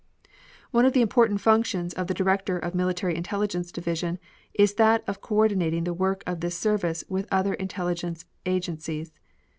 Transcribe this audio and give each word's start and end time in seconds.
One 0.71 0.83
of 0.85 0.93
the 0.93 1.03
important 1.03 1.41
functions 1.41 1.93
of 1.93 2.07
the 2.07 2.15
Director 2.15 2.57
of 2.57 2.71
the 2.71 2.77
Military 2.79 3.15
Intelligence 3.15 3.71
Division 3.71 4.17
is 4.55 4.73
that 4.73 5.03
of 5.07 5.21
coordinating 5.21 5.83
the 5.83 5.93
work 5.93 6.23
of 6.25 6.39
this 6.39 6.57
service 6.57 7.03
with 7.07 7.27
other 7.31 7.53
intelligence 7.53 8.25
agencies. 8.47 9.11